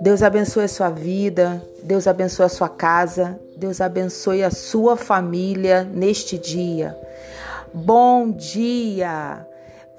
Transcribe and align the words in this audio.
Deus 0.00 0.22
abençoe 0.22 0.64
a 0.64 0.68
sua 0.68 0.90
vida, 0.90 1.62
Deus 1.82 2.06
abençoe 2.06 2.46
a 2.46 2.48
sua 2.48 2.68
casa, 2.68 3.38
Deus 3.56 3.80
abençoe 3.80 4.42
a 4.42 4.50
sua 4.50 4.96
família 4.96 5.84
neste 5.84 6.36
dia. 6.36 6.98
Bom 7.72 8.30
dia! 8.30 9.46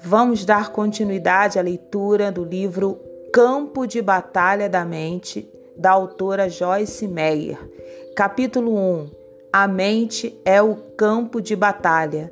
Vamos 0.00 0.44
dar 0.44 0.70
continuidade 0.70 1.58
à 1.58 1.62
leitura 1.62 2.30
do 2.30 2.44
livro 2.44 3.00
Campo 3.32 3.86
de 3.86 4.02
Batalha 4.02 4.68
da 4.68 4.84
Mente, 4.84 5.48
da 5.76 5.90
autora 5.90 6.48
Joyce 6.48 7.08
Meyer. 7.08 7.58
Capítulo 8.14 8.76
1: 8.76 9.10
A 9.52 9.66
mente 9.66 10.38
é 10.44 10.60
o 10.60 10.76
campo 10.96 11.40
de 11.40 11.56
batalha, 11.56 12.30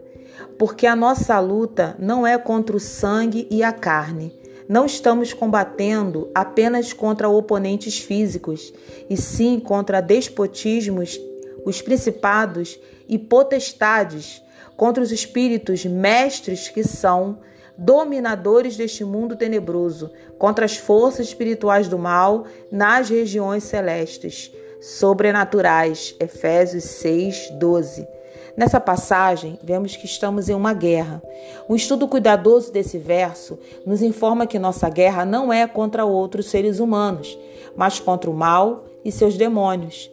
porque 0.59 0.87
a 0.87 0.97
nossa 0.97 1.39
luta 1.41 1.97
não 1.99 2.27
é 2.27 2.37
contra 2.39 2.77
o 2.77 2.81
sangue 2.81 3.47
e 3.51 3.63
a 3.63 3.73
carne 3.73 4.43
não 4.73 4.87
estamos 4.87 5.35
combatendo 5.35 6.31
apenas 6.35 6.95
contra 6.95 7.29
oponentes 7.29 7.99
físicos, 7.99 8.73
e 9.11 9.19
sim 9.19 9.61
contra 9.61 10.01
despotismos, 10.01 11.21
os 11.65 11.83
principados 11.83 12.81
e 13.07 13.19
potestades, 13.19 14.43
contra 14.75 15.03
os 15.03 15.13
espíritos 15.13 15.85
mestres 15.85 16.69
que 16.69 16.83
são 16.83 17.41
dominadores 17.77 18.75
deste 18.75 19.05
mundo 19.05 19.37
tenebroso, 19.37 20.11
contra 20.39 20.65
as 20.65 20.77
forças 20.77 21.27
espirituais 21.27 21.87
do 21.87 21.99
mal 21.99 22.47
nas 22.71 23.11
regiões 23.11 23.65
celestes, 23.65 24.51
sobrenaturais. 24.81 26.15
Efésios 26.19 26.85
6, 26.85 27.51
12. 27.59 28.09
Nessa 28.57 28.79
passagem, 28.79 29.59
vemos 29.63 29.97
que 29.97 30.05
estamos 30.05 30.49
em 30.49 30.55
uma 30.55 30.75
guerra. 30.75 31.23
Um 31.69 31.75
estudo 31.75 32.07
cuidadoso 32.07 32.71
desse 32.71 32.99
verso 32.99 33.59
nos 33.87 34.03
informa 34.03 34.47
que 34.47 34.59
nossa 34.59 34.91
guerra 34.91 35.25
não 35.25 35.51
é 35.51 35.67
contra 35.67 36.05
outros 36.05 36.47
seres 36.47 36.79
humanos, 36.79 37.39
mas 37.75 37.99
contra 37.99 38.31
o 38.31 38.35
mal 38.35 38.85
e 39.03 39.11
seus 39.11 39.37
demônios. 39.37 40.11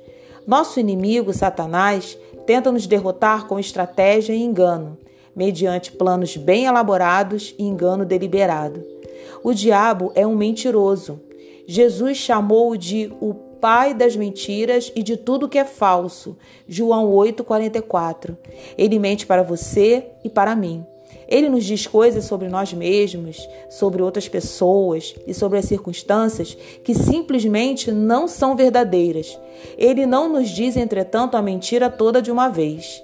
Nosso 0.47 0.79
inimigo, 0.79 1.33
Satanás, 1.33 2.17
tenta 2.45 2.71
nos 2.71 2.87
derrotar 2.87 3.45
com 3.45 3.59
estratégia 3.59 4.33
e 4.33 4.41
engano, 4.41 4.97
mediante 5.35 5.91
planos 5.91 6.37
bem 6.37 6.65
elaborados 6.65 7.53
e 7.59 7.63
engano 7.63 8.05
deliberado. 8.05 8.83
O 9.43 9.53
diabo 9.53 10.11
é 10.15 10.25
um 10.25 10.35
mentiroso. 10.35 11.19
Jesus 11.67 12.17
chamou-o 12.17 12.77
de 12.77 13.13
o 13.21 13.48
pai 13.59 13.93
das 13.93 14.15
mentiras 14.15 14.91
e 14.95 15.03
de 15.03 15.17
tudo 15.17 15.49
que 15.49 15.57
é 15.57 15.65
falso. 15.65 16.37
João 16.67 17.11
8:44. 17.11 18.37
Ele 18.77 18.99
mente 18.99 19.25
para 19.25 19.43
você 19.43 20.07
e 20.23 20.29
para 20.29 20.55
mim. 20.55 20.85
Ele 21.27 21.47
nos 21.47 21.63
diz 21.63 21.85
coisas 21.85 22.25
sobre 22.25 22.47
nós 22.47 22.73
mesmos, 22.73 23.47
sobre 23.69 24.01
outras 24.01 24.27
pessoas 24.27 25.13
e 25.27 25.33
sobre 25.33 25.59
as 25.59 25.65
circunstâncias 25.65 26.57
que 26.83 26.95
simplesmente 26.95 27.91
não 27.91 28.27
são 28.27 28.55
verdadeiras. 28.55 29.39
Ele 29.77 30.07
não 30.07 30.27
nos 30.27 30.49
diz, 30.49 30.75
entretanto, 30.75 31.37
a 31.37 31.41
mentira 31.41 31.89
toda 31.89 32.21
de 32.21 32.31
uma 32.31 32.49
vez. 32.49 33.03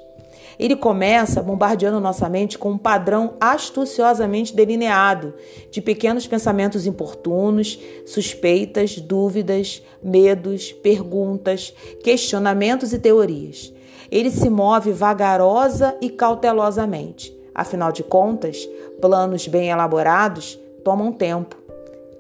Ele 0.57 0.75
começa 0.75 1.41
bombardeando 1.41 1.99
nossa 1.99 2.29
mente 2.29 2.57
com 2.57 2.71
um 2.71 2.77
padrão 2.77 3.35
astuciosamente 3.39 4.55
delineado 4.55 5.33
de 5.69 5.81
pequenos 5.81 6.25
pensamentos 6.27 6.85
importunos, 6.85 7.79
suspeitas, 8.05 8.97
dúvidas, 8.97 9.81
medos, 10.01 10.71
perguntas, 10.71 11.73
questionamentos 12.03 12.93
e 12.93 12.99
teorias. 12.99 13.73
Ele 14.11 14.29
se 14.29 14.49
move 14.49 14.91
vagarosa 14.91 15.95
e 16.01 16.09
cautelosamente. 16.09 17.35
Afinal 17.53 17.91
de 17.91 18.03
contas, 18.03 18.67
planos 19.01 19.47
bem 19.47 19.69
elaborados 19.69 20.59
tomam 20.83 21.11
tempo. 21.11 21.55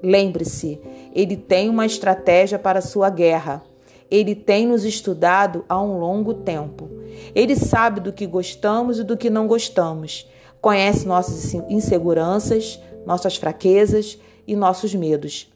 Lembre-se, 0.01 0.79
ele 1.13 1.35
tem 1.37 1.69
uma 1.69 1.85
estratégia 1.85 2.59
para 2.59 2.81
sua 2.81 3.09
guerra. 3.09 3.63
Ele 4.09 4.35
tem 4.35 4.67
nos 4.67 4.83
estudado 4.83 5.65
há 5.67 5.81
um 5.81 5.99
longo 5.99 6.33
tempo. 6.33 6.89
Ele 7.33 7.55
sabe 7.55 7.99
do 7.99 8.13
que 8.13 8.25
gostamos 8.25 8.99
e 8.99 9.03
do 9.03 9.17
que 9.17 9.29
não 9.29 9.47
gostamos. 9.47 10.27
Conhece 10.61 11.07
nossas 11.07 11.53
inseguranças, 11.69 12.79
nossas 13.05 13.35
fraquezas 13.37 14.17
e 14.47 14.55
nossos 14.55 14.93
medos. 14.95 15.47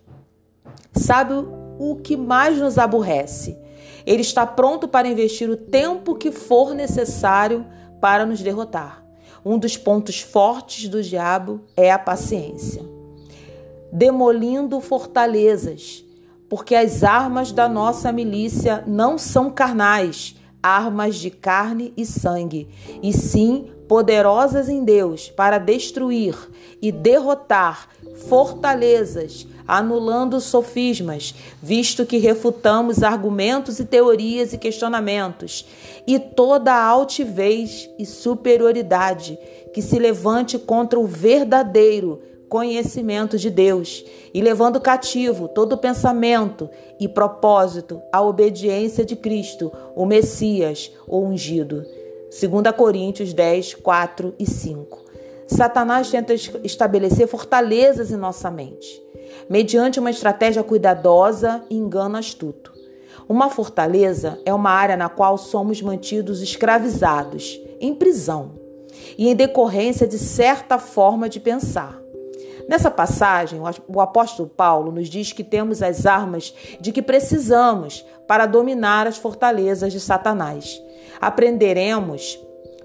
Sabe 0.93 1.33
o 1.79 1.95
que 1.95 2.15
mais 2.15 2.57
nos 2.57 2.77
aborrece. 2.77 3.57
Ele 4.05 4.21
está 4.21 4.45
pronto 4.45 4.87
para 4.87 5.07
investir 5.07 5.49
o 5.49 5.57
tempo 5.57 6.15
que 6.15 6.31
for 6.31 6.73
necessário 6.73 7.65
para 8.01 8.25
nos 8.25 8.41
derrotar. 8.41 9.03
Um 9.43 9.57
dos 9.57 9.77
pontos 9.77 10.19
fortes 10.19 10.87
do 10.89 11.01
diabo 11.01 11.61
é 11.75 11.91
a 11.91 11.99
paciência. 11.99 12.83
Demolindo 13.91 14.79
fortalezas, 14.79 16.03
porque 16.49 16.75
as 16.75 17.03
armas 17.03 17.51
da 17.51 17.69
nossa 17.69 18.11
milícia 18.11 18.83
não 18.85 19.17
são 19.17 19.49
carnais, 19.49 20.35
armas 20.61 21.15
de 21.15 21.29
carne 21.29 21.93
e 21.95 22.05
sangue, 22.05 22.67
e 23.01 23.13
sim 23.13 23.71
poderosas 23.87 24.69
em 24.69 24.83
Deus 24.83 25.29
para 25.29 25.57
destruir 25.57 26.35
e 26.81 26.91
derrotar 26.91 27.89
fortalezas, 28.27 29.47
anulando 29.67 30.39
sofismas, 30.39 31.33
visto 31.61 32.05
que 32.05 32.17
refutamos 32.17 33.01
argumentos 33.03 33.79
e 33.79 33.85
teorias 33.85 34.53
e 34.53 34.57
questionamentos, 34.57 35.65
e 36.05 36.19
toda 36.19 36.73
altivez 36.73 37.89
e 37.97 38.05
superioridade 38.05 39.37
que 39.73 39.81
se 39.81 39.97
levante 39.97 40.57
contra 40.57 40.99
o 40.99 41.05
verdadeiro 41.05 42.21
conhecimento 42.49 43.37
de 43.37 43.49
Deus 43.49 44.03
e 44.33 44.41
levando 44.41 44.81
cativo 44.81 45.47
todo 45.47 45.77
pensamento 45.77 46.69
e 46.99 47.07
propósito 47.07 48.01
à 48.11 48.21
obediência 48.21 49.05
de 49.05 49.15
Cristo, 49.15 49.71
o 49.95 50.05
Messias, 50.05 50.91
o 51.07 51.21
ungido. 51.21 51.85
2 52.29 52.75
Coríntios 52.75 53.33
10, 53.33 53.75
4 53.75 54.33
e 54.37 54.45
5. 54.45 55.05
Satanás 55.47 56.11
tenta 56.11 56.33
estabelecer 56.33 57.27
fortalezas 57.27 58.11
em 58.11 58.17
nossa 58.17 58.51
mente, 58.51 59.01
mediante 59.49 59.99
uma 59.99 60.11
estratégia 60.11 60.63
cuidadosa 60.63 61.63
e 61.69 61.75
engano 61.75 62.17
astuto. 62.17 62.71
Uma 63.27 63.49
fortaleza 63.49 64.39
é 64.45 64.53
uma 64.53 64.71
área 64.71 64.97
na 64.97 65.09
qual 65.09 65.37
somos 65.37 65.81
mantidos 65.81 66.41
escravizados, 66.41 67.59
em 67.79 67.93
prisão, 67.95 68.51
e 69.17 69.27
em 69.27 69.35
decorrência 69.35 70.07
de 70.07 70.17
certa 70.17 70.77
forma 70.77 71.27
de 71.27 71.39
pensar. 71.39 71.99
Nessa 72.67 72.91
passagem, 72.91 73.61
o 73.87 74.01
apóstolo 74.01 74.49
Paulo 74.49 74.91
nos 74.91 75.07
diz 75.07 75.31
que 75.31 75.43
temos 75.43 75.81
as 75.81 76.05
armas 76.05 76.53
de 76.79 76.91
que 76.91 77.01
precisamos 77.01 78.05
para 78.27 78.45
dominar 78.45 79.07
as 79.07 79.17
fortalezas 79.17 79.91
de 79.91 79.99
Satanás. 79.99 80.81
Aprenderemos 81.19 82.39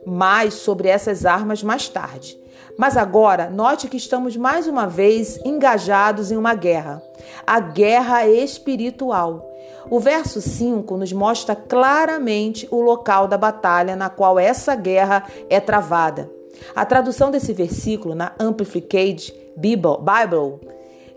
mais 0.06 0.54
sobre 0.54 0.88
essas 0.88 1.24
armas 1.24 1.62
mais 1.62 1.88
tarde. 1.88 2.38
Mas 2.76 2.96
agora, 2.96 3.48
note 3.50 3.88
que 3.88 3.96
estamos 3.96 4.36
mais 4.36 4.66
uma 4.66 4.86
vez 4.86 5.38
engajados 5.44 6.32
em 6.32 6.36
uma 6.36 6.54
guerra, 6.54 7.02
a 7.46 7.60
guerra 7.60 8.26
espiritual. 8.26 9.48
O 9.88 10.00
verso 10.00 10.40
5 10.40 10.96
nos 10.96 11.12
mostra 11.12 11.54
claramente 11.54 12.66
o 12.70 12.80
local 12.80 13.28
da 13.28 13.38
batalha 13.38 13.94
na 13.94 14.08
qual 14.08 14.38
essa 14.38 14.74
guerra 14.74 15.24
é 15.48 15.60
travada. 15.60 16.28
A 16.74 16.84
tradução 16.84 17.30
desse 17.30 17.52
versículo 17.52 18.14
na 18.14 18.34
Amplified 18.38 19.34
Bible, 19.56 20.60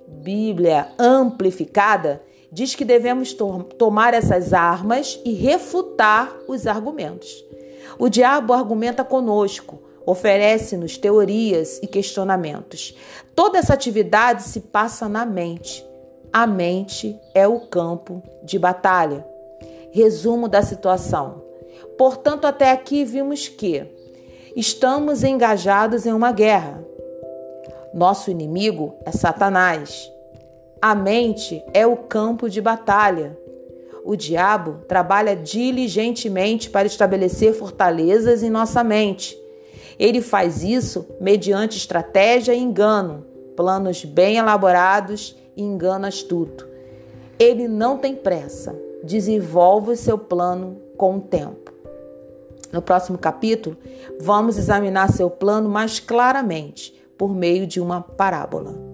Bíblia 0.07 0.89
amplificada, 0.97 2.21
diz 2.51 2.75
que 2.75 2.85
devemos 2.85 3.33
to 3.33 3.63
tomar 3.77 4.13
essas 4.13 4.53
armas 4.53 5.19
e 5.25 5.33
refutar 5.33 6.35
os 6.47 6.65
argumentos. 6.65 7.43
O 7.99 8.09
diabo 8.09 8.53
argumenta 8.53 9.03
conosco, 9.03 9.79
oferece-nos 10.05 10.97
teorias 10.97 11.79
e 11.83 11.87
questionamentos. 11.87 12.95
Toda 13.35 13.57
essa 13.57 13.73
atividade 13.73 14.43
se 14.43 14.61
passa 14.61 15.09
na 15.09 15.25
mente. 15.25 15.85
A 16.31 16.47
mente 16.47 17.19
é 17.33 17.47
o 17.47 17.61
campo 17.61 18.23
de 18.43 18.57
batalha. 18.57 19.25
Resumo 19.91 20.47
da 20.47 20.61
situação. 20.61 21.43
Portanto, 21.97 22.45
até 22.45 22.72
aqui 22.72 23.03
vimos 23.03 23.47
que 23.47 23.97
estamos 24.57 25.23
engajados 25.23 26.07
em 26.07 26.11
uma 26.11 26.31
guerra. 26.31 26.83
Nosso 27.93 28.31
inimigo 28.31 28.95
é 29.05 29.11
Satanás. 29.11 30.11
A 30.81 30.95
mente 30.95 31.63
é 31.75 31.85
o 31.85 31.95
campo 31.95 32.49
de 32.49 32.59
batalha. 32.59 33.37
O 34.03 34.15
diabo 34.15 34.79
trabalha 34.87 35.35
diligentemente 35.35 36.71
para 36.71 36.87
estabelecer 36.87 37.53
fortalezas 37.53 38.41
em 38.41 38.49
nossa 38.49 38.83
mente. 38.83 39.37
Ele 39.99 40.21
faz 40.21 40.63
isso 40.63 41.05
mediante 41.21 41.77
estratégia 41.77 42.55
e 42.55 42.59
engano, 42.59 43.27
planos 43.55 44.03
bem 44.05 44.37
elaborados 44.37 45.35
e 45.55 45.61
engano 45.61 46.07
astuto. 46.07 46.67
Ele 47.37 47.67
não 47.67 47.99
tem 47.99 48.15
pressa, 48.15 48.75
desenvolve 49.03 49.95
seu 49.95 50.17
plano 50.17 50.81
com 50.97 51.17
o 51.17 51.21
tempo. 51.21 51.66
No 52.72 52.81
próximo 52.81 53.17
capítulo, 53.17 53.78
vamos 54.22 54.58
examinar 54.58 55.11
seu 55.11 55.29
plano 55.29 55.69
mais 55.69 55.99
claramente 55.99 56.93
por 57.17 57.34
meio 57.34 57.66
de 57.66 57.79
uma 57.79 58.02
parábola. 58.02 58.86